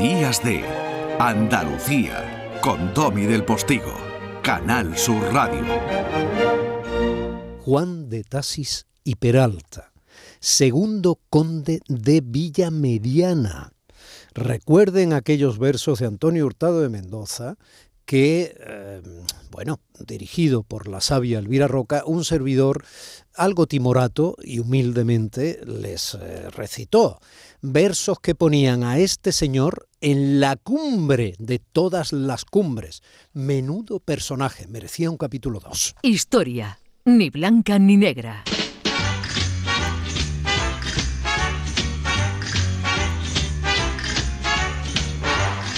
[0.00, 0.64] Días de
[1.18, 3.94] Andalucía con Domi del Postigo,
[4.42, 5.62] Canal Sur Radio.
[7.60, 9.92] Juan de Tasis y Peralta,
[10.38, 13.74] segundo conde de Villa Mediana.
[14.32, 17.58] Recuerden aquellos versos de Antonio Hurtado de Mendoza
[18.10, 19.02] que, eh,
[19.52, 22.84] bueno, dirigido por la sabia Elvira Roca, un servidor
[23.36, 27.20] algo timorato y humildemente les eh, recitó
[27.62, 33.04] versos que ponían a este señor en la cumbre de todas las cumbres.
[33.32, 35.94] Menudo personaje, merecía un capítulo 2.
[36.02, 38.42] Historia, ni blanca ni negra.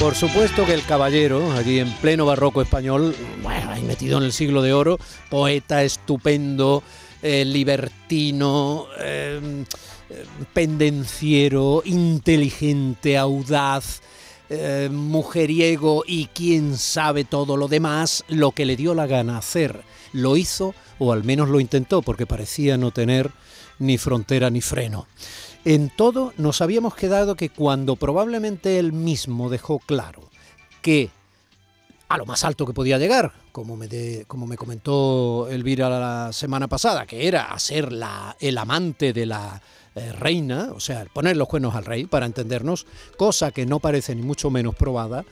[0.02, 4.33] Por supuesto que el caballero, aquí en pleno barroco español, bueno, ahí metido en el
[4.33, 4.98] siglo de oro,
[5.30, 6.83] poeta estupendo,
[7.23, 9.65] eh, libertino, eh,
[10.52, 14.01] pendenciero, inteligente, audaz,
[14.51, 19.84] eh, mujeriego y quién sabe todo lo demás, lo que le dio la gana hacer,
[20.12, 23.31] lo hizo o al menos lo intentó porque parecía no tener
[23.78, 25.06] ni frontera ni freno.
[25.65, 30.23] En todo nos habíamos quedado que cuando probablemente él mismo dejó claro
[30.81, 31.11] que
[32.09, 33.89] a lo más alto que podía llegar, como me,
[34.27, 39.63] como me comentó Elvira la semana pasada, que era ser la, el amante de la
[39.95, 44.15] eh, reina, o sea, poner los cuernos al rey, para entendernos, cosa que no parece
[44.15, 45.25] ni mucho menos probada,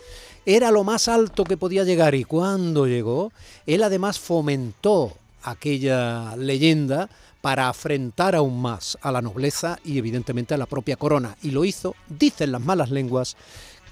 [0.47, 2.15] era lo más alto que podía llegar.
[2.15, 3.33] Y cuando llegó,
[3.67, 7.09] él además fomentó aquella leyenda
[7.41, 11.37] para afrentar aún más a la nobleza y evidentemente a la propia corona.
[11.43, 13.37] Y lo hizo, dicen las malas lenguas,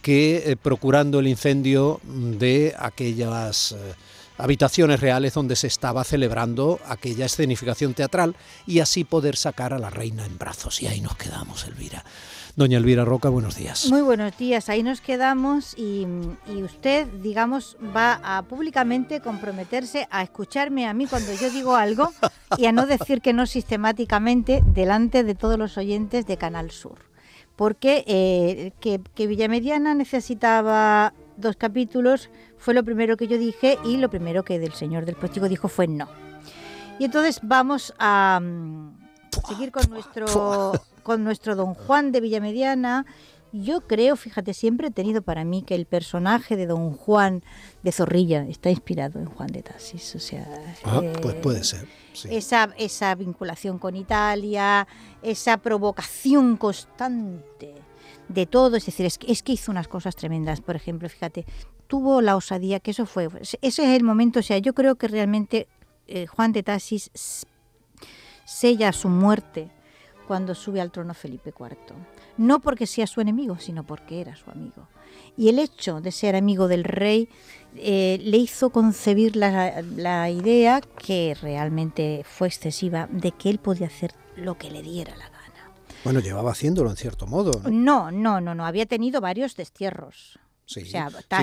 [0.03, 3.95] que eh, procurando el incendio de aquellas eh,
[4.37, 9.91] habitaciones reales donde se estaba celebrando aquella escenificación teatral y así poder sacar a la
[9.91, 10.81] reina en brazos.
[10.83, 12.05] Y ahí nos quedamos, Elvira.
[12.59, 13.87] Doña Elvira Roca, buenos días.
[13.89, 16.05] Muy buenos días, ahí nos quedamos y,
[16.61, 22.13] usted, digamos, va a públicamente comprometerse a escucharme a mí cuando yo digo algo
[22.57, 26.99] y a no decir que no sistemáticamente delante de todos los oyentes de Canal Sur.
[27.55, 33.99] Porque eh, que, que Villamediana necesitaba dos capítulos fue lo primero que yo dije y
[33.99, 36.09] lo primero que del señor del postigo dijo fue no.
[36.99, 38.97] Y entonces vamos a mm,
[39.47, 40.73] seguir con nuestro
[41.09, 43.07] con nuestro don Juan de Villamediana.
[43.51, 47.43] Yo creo, fíjate, siempre he tenido para mí que el personaje de don Juan
[47.83, 50.15] de Zorrilla está inspirado en Juan de Tasis.
[50.17, 50.47] O sea,
[50.85, 51.89] ah, pues eh, puede ser.
[52.29, 54.87] Esa, esa vinculación con Italia,
[55.23, 57.73] esa provocación constante
[58.29, 60.61] de todo, es decir, es que, es que hizo unas cosas tremendas.
[60.61, 61.47] Por ejemplo, fíjate,
[61.87, 65.09] tuvo la osadía, que eso fue, ese es el momento, o sea, yo creo que
[65.09, 65.69] realmente
[66.07, 67.11] eh, Juan de Tasis
[68.45, 69.71] sella su muerte
[70.29, 71.97] cuando sube al trono Felipe IV.
[72.37, 74.87] No porque sea su enemigo, sino porque era su amigo.
[75.39, 77.31] Y el hecho de ser amigo del rey
[77.77, 83.87] eh, le hizo concebir la, la, idea, que realmente fue excesiva, de que él podía
[83.87, 85.73] hacer lo que le diera la gana.
[86.05, 87.63] Bueno, llevaba haciéndolo en cierto modo.
[87.71, 88.67] No, no, no, no.
[88.67, 90.39] Había tenido varios destierros.
[90.69, 90.83] Sí,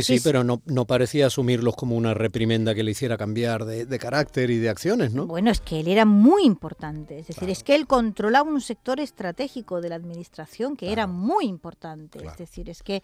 [0.04, 4.52] sí, pero no, no, parecía asumirlos como una reprimenda que le hiciera cambiar de, carácter
[4.52, 5.26] y de acciones, ¿no?
[5.26, 9.00] Bueno, es que él era muy importante, es decir, es que él controlaba un sector
[9.00, 13.02] estratégico de la administración que era muy importante, es decir, es que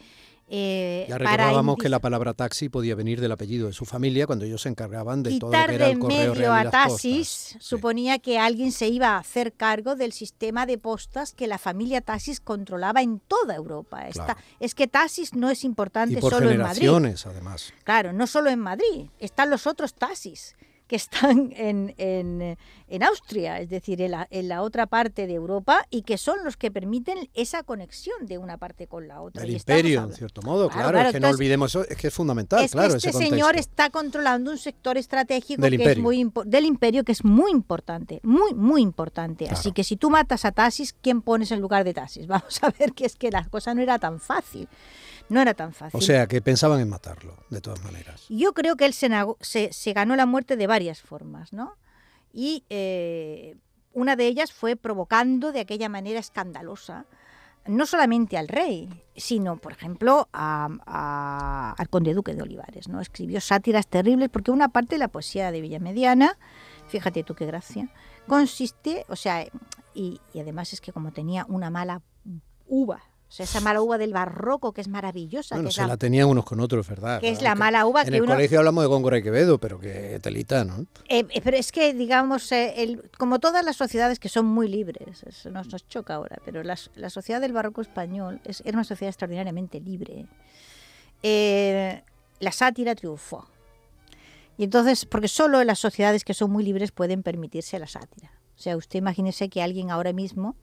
[0.54, 4.44] eh, ya recordábamos que la palabra taxi podía venir del apellido de su familia cuando
[4.44, 8.38] ellos se encargaban de todo lo que era el correo medio a Taxis suponía que
[8.38, 13.02] alguien se iba a hacer cargo del sistema de postas que la familia Taxis controlaba
[13.02, 14.04] en toda Europa.
[14.60, 16.90] es que Taxis no es importante solo en Madrid.
[17.26, 17.74] además.
[17.86, 20.58] Claro, no solo en Madrid, están los otros Taxis
[20.92, 22.58] que están en, en,
[23.04, 26.58] Austria, es decir, en la, en la, otra parte de Europa, y que son los
[26.58, 29.44] que permiten esa conexión de una parte con la otra.
[29.44, 32.64] El imperio, en cierto modo, claro, es que no olvidemos eso, es que es fundamental,
[32.64, 32.92] es claro.
[32.92, 36.02] Que este señor está controlando un sector estratégico del, que imperio.
[36.02, 39.48] Es muy del imperio que es muy importante, muy, muy importante.
[39.50, 42.28] Así que si tú matas a Tasis, ¿quién pones en lugar de Tasis?
[42.28, 44.68] Vamos a ver que es que la cosa no era tan fácil.
[45.30, 45.98] No era tan fácil.
[45.98, 48.26] O sea, que pensaban en matarlo, de todas maneras.
[48.28, 49.10] Yo creo que él se,
[49.72, 51.78] se, ganó la muerte de varias formas, ¿no?
[52.34, 53.58] Y eh,
[53.94, 57.06] una de ellas fue provocando de aquella manera escandalosa
[57.68, 62.88] no solamente al rey, sino, por ejemplo, al conde duque de Olivares.
[62.88, 63.02] ¿no?
[63.02, 66.38] Escribió sátiras terribles porque una parte de la poesía de Villamediana,
[66.88, 67.90] fíjate tú qué gracia,
[68.28, 69.46] consiste, o sea,
[69.94, 72.02] y, y además es que como tenía una mala
[72.68, 75.56] uva O sea, esa mala uva del barroco que es maravillosa.
[75.56, 77.22] Bueno, que se la- la tenían unos con otros, ¿verdad?
[77.22, 79.58] que es la mala uva En que el uno- colegio hablamos de Góngora y Quevedo,
[79.58, 80.82] pero que telita, ¿no?
[81.08, 84.68] Eh, eh, pero es que, digamos, eh, el- como todas las sociedades que son muy
[84.68, 88.74] libres, eso nos, nos choca ahora, pero las- la, sociedad del barroco español es, era
[88.78, 90.26] una sociedad extraordinariamente libre.
[91.24, 92.04] Eh,
[92.42, 93.48] la sátira triunfó.
[94.58, 98.32] Y entonces, porque solo las sociedades que son muy libres pueden permitirse la sátira.
[98.58, 100.58] O sea, usted imagínese que alguien ahora mismo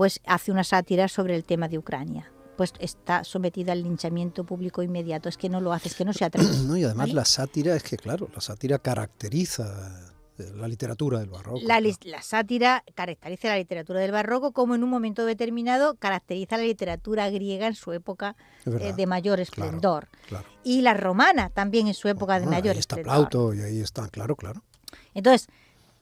[0.00, 2.32] pues hace una sátira sobre el tema de Ucrania.
[2.56, 5.28] Pues está sometida al linchamiento público inmediato.
[5.28, 6.48] Es que no lo hace, es que no se atreve.
[6.66, 7.12] No, y además ¿vale?
[7.12, 11.60] la sátira, es que claro, la sátira caracteriza eh, la literatura del barroco.
[11.64, 11.82] La,
[12.22, 17.66] sátira caracteriza la literatura del barroco como en un momento determinado caracteriza la literatura griega
[17.66, 20.08] en su época eh, de mayor esplendor.
[20.28, 20.48] Claro.
[20.64, 23.28] Y la romana también en su época de mayor ahí está esplendor.
[23.28, 24.64] Plauto y ahí está, claro, claro.
[25.12, 25.48] Entonces,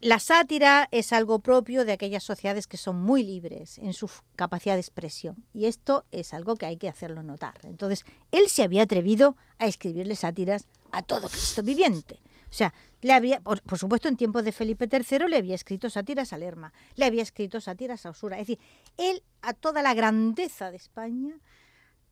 [0.01, 4.75] la sátira es algo propio de aquellas sociedades que son muy libres en su capacidad
[4.75, 5.45] de expresión.
[5.53, 7.55] Y esto es algo que hay que hacerlo notar.
[7.65, 12.21] Entonces, él se había atrevido a escribirle sátiras a todo Cristo viviente.
[12.51, 12.73] O sea,
[13.03, 16.39] le había, por, por supuesto, en tiempos de Felipe III le había escrito sátiras a
[16.39, 18.39] Lerma, le había escrito sátiras a Osura.
[18.39, 18.59] Es decir,
[18.97, 21.35] él a toda la grandeza de España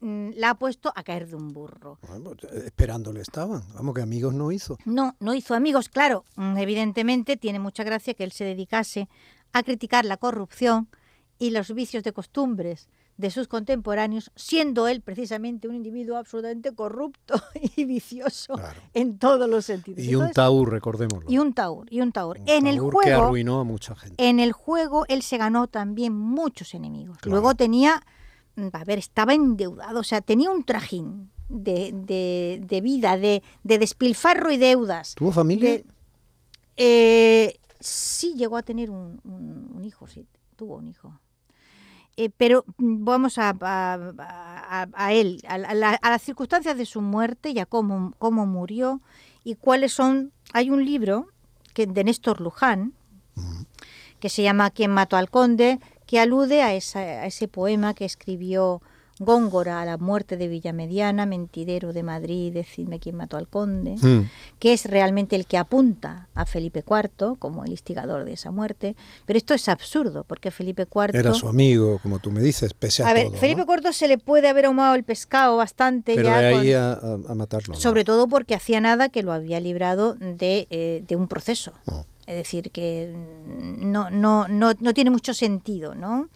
[0.01, 1.99] la ha puesto a caer de un burro.
[2.07, 3.63] Bueno, pues, esperándole estaban.
[3.75, 4.77] Vamos, que amigos no hizo.
[4.85, 6.25] No, no hizo amigos, claro.
[6.37, 9.09] mm, Evidentemente tiene mucha gracia que él se dedicase
[9.53, 10.89] a criticar la corrupción
[11.39, 17.35] y los vicios de costumbres de sus contemporáneos, siendo él precisamente un individuo absolutamente corrupto
[17.77, 18.79] y vicioso Claro.
[18.93, 20.05] en todos los sentidos.
[20.05, 21.31] Y un taur, recordémoslo.
[21.31, 22.39] y un taur, y un taur.
[22.41, 24.23] Un en el taur que juego, arruinó a mucha gente.
[24.29, 27.17] en el juego él se ganó también muchos enemigos.
[27.17, 27.31] Claro.
[27.41, 28.16] Luego tenía, mm,
[28.73, 33.79] a ver, estaba endeudado, o sea, tenía un trajín de, de- de vida, de, de
[33.79, 35.15] despilfarro y deudas.
[35.15, 35.83] ¿Tuvo familia?
[36.77, 40.27] eh, sí, llegó a tener un, un- un hijo, sí,
[40.57, 41.19] tuvo un hijo.
[42.19, 46.77] Eh, pero vamos a, a- a- a él, a, la- a la- a las circunstancias
[46.77, 49.03] de su muerte y a cómo, cómo murió
[49.45, 50.33] y cuáles son.
[50.55, 51.29] Hay un libro
[51.75, 52.95] que, de Néstor Luján
[54.19, 55.79] que se llama ¿Quién mató al conde?
[56.07, 58.81] Que alude a, esa- a ese poema que escribió
[59.19, 64.29] Góngora a la muerte de Villamediana, mentidero de Madrid, decidme quién mató al conde Mm.
[64.59, 68.95] que es realmente el que apunta a Felipe IV como el instigador de esa muerte.
[69.25, 71.19] Pero esto es absurdo, porque Felipe IV...
[71.19, 73.39] Era su amigo, como tú me dices, pese a, a ver, todo.
[73.39, 73.75] Felipe ¿no?
[73.75, 77.15] IV se le puede haber ahumado el pescado bastante Pero ya de ahí a, a-
[77.29, 77.73] a matarlo.
[77.73, 77.81] ¿no?
[77.81, 81.73] sobre todo porque hacía nada que lo había librado de, eh, de un proceso.
[82.27, 86.29] Es decir, que no, no, no, no tiene mucho sentido, ¿no?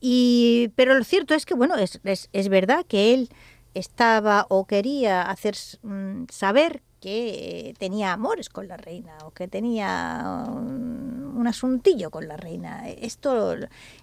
[0.00, 3.30] Y, pero lo cierto es que, bueno, es, es, es verdad que él
[3.74, 10.44] estaba o quería hacer mm, saber que tenía amores con la reina o que tenía
[10.48, 12.88] mm, un asuntillo con la reina.
[12.88, 13.56] Esto,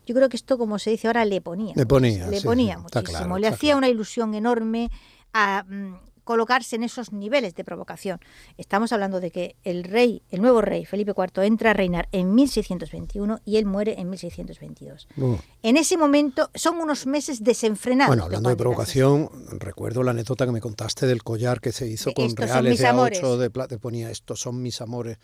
[0.05, 1.73] yo creo que esto, como se dice ahora, le ponía.
[1.75, 3.17] Le ponía, Le sí, ponía sí, muchísimo.
[3.19, 3.77] claro, le hacía claro.
[3.79, 4.89] una ilusión enorme
[5.33, 8.19] a mm, colocarse en esos niveles de provocación.
[8.57, 12.35] Estamos hablando de que el rey, el nuevo rey, Felipe IV, entra a reinar en
[12.35, 15.07] 1621 y él muere en 1622.
[15.21, 15.39] Oh.
[15.63, 18.09] En ese momento son unos meses desenfrenados.
[18.09, 19.29] Bueno, hablando de provocación,
[19.59, 22.87] recuerdo la anécdota que me contaste del collar que se hizo con estos reales de
[22.87, 23.21] amores.
[23.21, 23.77] A8 de plata.
[23.77, 25.17] Ponía, estos son mis amores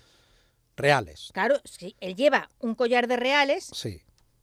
[0.77, 1.31] reales.
[1.33, 4.01] Claro, sí, él lleva un collar de reales Sí.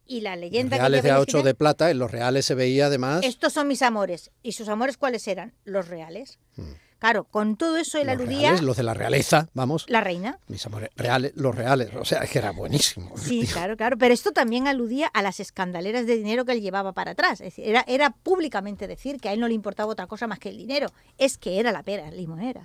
[0.09, 2.55] Y la leyenda reales que de lleva A8 original, de plata, en los reales se
[2.55, 4.31] veía además Estos son mis amores.
[4.41, 5.53] ¿Y sus amores cuáles eran?
[5.63, 6.39] Los reales.
[6.55, 6.63] Mm.
[6.99, 10.37] Claro, con todo eso él los, aludía reales, los de la realeza, vamos, la reina.
[10.47, 13.17] mis amores reales, los reales, o sea, es que era buenísimo.
[13.17, 13.97] Sí, claro, claro.
[13.97, 17.39] Pero esto también aludía a las escandaleras de dinero que él llevaba para atrás.
[17.41, 20.39] Es decir, era, era públicamente decir que a él no le importaba otra cosa más
[20.39, 20.91] que el dinero.
[21.17, 22.61] Es que era la pera limonera.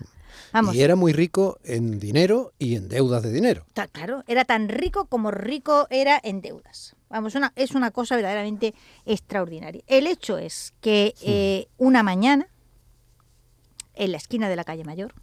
[0.53, 3.67] Vamos, Y era muy rico en dinero y en deudas de dinero.
[3.73, 6.97] ta- claro, era tan rico como rico era en deudas.
[7.09, 8.75] Vamos, una, es una cosa verdaderamente
[9.07, 9.83] extraordinaria.
[9.87, 12.49] El hecho es que eh, una mañana,
[13.95, 15.15] en la esquina de la calle Mayor,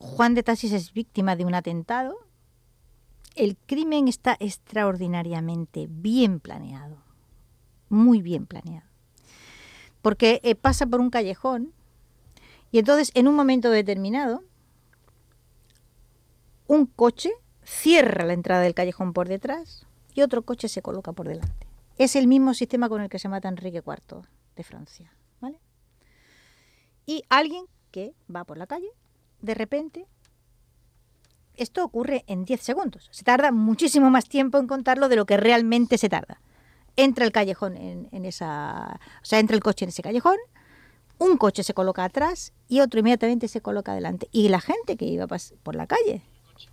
[0.00, 2.16] Juan de Tasis es víctima de un atentado.
[3.36, 6.96] El crimen está extraordinariamente bien planeado,
[7.90, 8.88] muy bien planeado,
[10.00, 11.74] porque eh, pasa por un callejón
[12.72, 14.42] y entonces en un momento determinado
[16.66, 17.30] un coche
[17.62, 21.66] cierra la entrada del callejón por detrás y otro coche se coloca por delante.
[21.98, 24.22] Es el mismo sistema con el que se mata Enrique IV
[24.56, 25.12] de Francia.
[27.06, 28.90] Y alguien que va por la calle,
[29.40, 30.06] de repente,
[31.56, 33.08] esto ocurre en 10 segundos.
[33.10, 36.40] Se tarda muchísimo más tiempo en contarlo de lo que realmente se tarda.
[36.96, 40.36] Entra el callejón en, en esa, o sea, entra el coche en ese callejón,
[41.18, 44.28] un coche se coloca atrás y otro inmediatamente se coloca adelante.
[44.32, 46.22] Y la gente que iba por la calle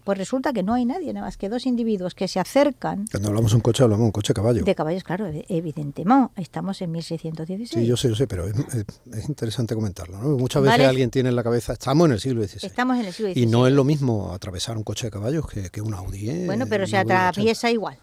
[0.03, 3.05] Pues resulta que no hay nadie, nada más que dos individuos que se acercan.
[3.09, 4.63] Cuando hablamos de un coche, hablamos de un coche caballo.
[4.63, 6.41] De caballos, claro, evidentemente.
[6.41, 7.69] Estamos en 1616.
[7.69, 10.17] Sí, yo sé, yo sé, pero es, interesante comentarlo.
[10.17, 10.37] ¿no?
[10.37, 12.65] Muchas veces alguien tiene en la cabeza, estamos en el siglo XVI.
[12.67, 13.43] Estamos en el siglo XVI.
[13.43, 16.29] Y no es lo mismo atravesar un coche de caballos que, que un Audi.
[16.29, 16.45] ¿eh?
[16.45, 17.97] Bueno, pero se atraviesa igual.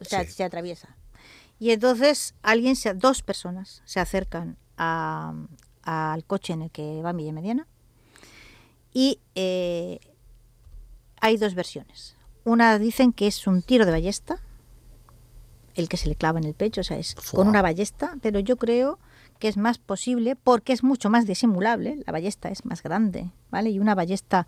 [0.00, 0.96] O sea, se atraviesa.
[1.58, 7.68] Y entonces alguien, dos personas se acercan al coche en el que va Villa Mediana
[8.92, 10.00] y eh,
[11.22, 12.16] hay dos versiones.
[12.44, 14.40] Una dicen que es un tiro de ballesta,
[15.74, 18.40] el que se le clava en el pecho, o sea, es con una ballesta, pero
[18.40, 18.98] yo creo
[19.38, 23.70] que es más posible porque es mucho más disimulable, la ballesta es más grande, ¿vale?
[23.70, 24.46] Y una ballesta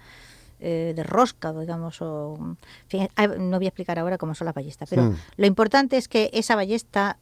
[0.58, 5.04] eh, de rosca, digamos, o, no voy a explicar ahora cómo son las ballestas, pero
[5.04, 5.16] hmm.
[5.36, 7.18] lo importante es que esa ballesta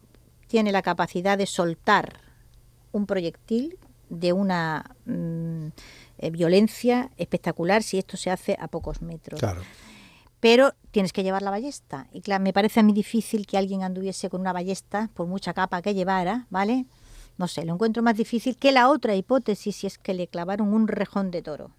[0.49, 2.21] tiene la capacidad de soltar
[2.91, 3.79] un proyectil
[4.09, 5.69] de una mm,
[6.23, 9.41] eh, violencia espectacular si esto se hace a pocos metros.
[10.39, 12.07] Pero tienes que llevar la ballesta.
[12.13, 15.53] Y claro, me parece a mí difícil que alguien anduviese con una ballesta, por mucha
[15.53, 16.87] capa que llevara, ¿vale?
[17.39, 20.73] No sé, lo encuentro más difícil que la otra hipótesis, si es que le clavaron
[20.73, 21.73] un rejón de toro.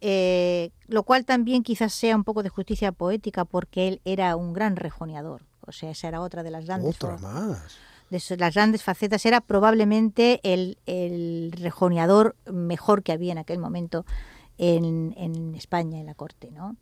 [0.00, 4.52] Eh, lo cual también quizás sea un poco de justicia poética porque él era un
[4.52, 5.42] gran rejoneador.
[5.64, 6.96] O sea, esa era otra de las grandes.
[6.96, 7.78] Otra más
[8.10, 14.04] de las grandes facetas, era probablemente el, el rejoneador mejor que había en aquel momento
[14.56, 16.76] en, en España, en la corte, ¿no?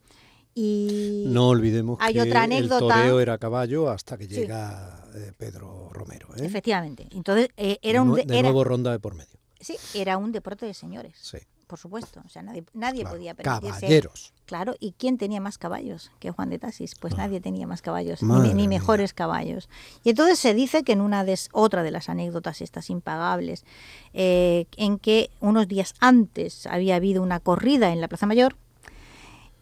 [0.55, 2.95] Y no olvidemos que otra anécdota.
[2.95, 6.29] el toreo era caballo hasta que llega eh, Pedro Romero.
[6.35, 6.45] ¿eh?
[6.45, 7.07] Efectivamente.
[7.11, 8.15] Entonces, eh, era un...
[8.15, 9.37] De, nuevo ronda de por medio.
[9.59, 11.13] Sí, era un deporte de señores.
[11.21, 12.21] Sí por supuesto.
[12.25, 13.81] O sea, nadie, nadie podía permitirse.
[13.81, 14.33] Caballeros.
[14.45, 16.95] Claro, ¿y quién tenía más caballos que Juan de Tasis?
[16.95, 17.17] Pues ah.
[17.17, 19.69] nadie tenía más caballos, ni, mejores caballos.
[20.03, 23.65] Y entonces se dice que en una de, otra de las anécdotas estas impagables,
[24.13, 28.55] eh, en que unos días antes había habido una corrida en la Plaza Mayor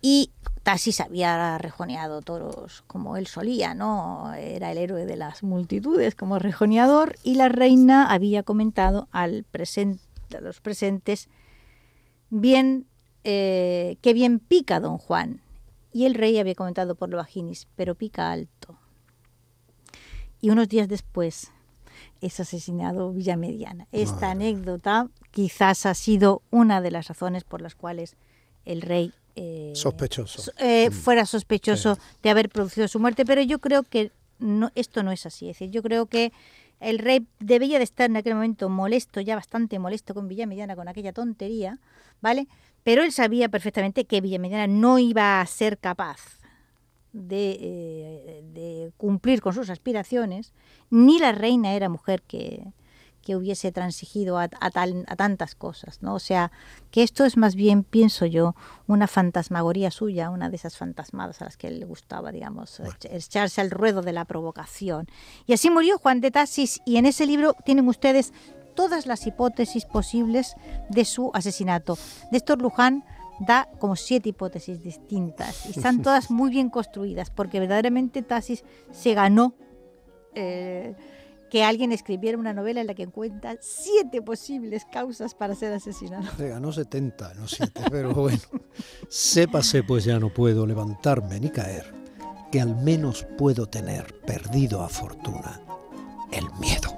[0.01, 0.31] y
[0.62, 4.33] Tasis había rejoneado toros como él solía, ¿no?
[4.33, 10.01] Era el héroe de las multitudes como rejoneador y la reina había comentado al presente,
[10.35, 11.29] a los presentes
[12.29, 12.88] bien,
[13.24, 15.41] eh, qué bien pica don Juan.
[15.94, 18.77] Y el rey había comentado por lo bajinis, pero pica alto.
[20.41, 21.51] Y unos días después
[22.22, 23.88] es asesinado Villamediana.
[23.91, 28.15] Esta anécdota quizás ha sido una de las razones por las cuales
[28.65, 30.94] el rey eh, sospechoso eh, mm.
[30.94, 35.25] fuera sospechoso de haber producido su muerte, pero yo creo que no, esto no es
[35.25, 35.50] así.
[35.50, 36.32] Es decir, yo creo que
[36.79, 40.88] el rey debía de estar en aquel momento molesto, ya bastante molesto con Villamediana, con
[40.88, 41.79] aquella tontería,
[42.22, 42.48] ¿vale?
[42.84, 46.39] Pero él sabía perfectamente que Villamediana no iba a ser capaz
[47.13, 50.53] de, eh, de cumplir con sus aspiraciones,
[50.89, 52.74] ni la reina era mujer que,
[53.25, 56.13] que hubiese transigido a, tal, a, tantas cosas, ¿no?
[56.13, 56.51] O sea,
[56.91, 58.55] que esto es más bien, pienso yo,
[58.86, 62.79] una fantasmagoría suya, una de esas fantasmadas a las que él le gustaba, digamos,
[63.10, 65.08] echarse al ruedo de la provocación.
[65.48, 68.32] Y así murió Juan de Tasis y en ese libro tienen ustedes
[68.75, 70.53] todas las hipótesis posibles
[70.89, 71.98] de su asesinato.
[72.32, 73.03] Néstor Luján
[73.39, 79.15] da como siete hipótesis distintas y están todas muy bien construidas porque verdaderamente Tasis se
[79.15, 79.55] ganó
[80.36, 80.96] eh,
[81.55, 86.25] que alguien escribiera una novela en la que cuenta siete posibles causas para ser asesinado.
[86.35, 88.41] Se ganó 70, no siete, pero bueno.
[89.07, 91.93] Sépase, pues ya no puedo levantarme ni caer,
[92.51, 95.62] que al menos puedo tener perdido a fortuna
[96.33, 96.93] el miedo.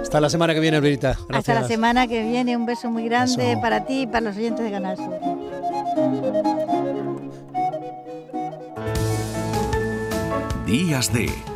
[0.00, 1.18] Hasta la semana que viene, Alberita.
[1.30, 2.56] Hasta la semana que viene.
[2.56, 5.18] Un beso muy grande para ti y para los oyentes de Canal Sur.
[10.64, 11.55] Días de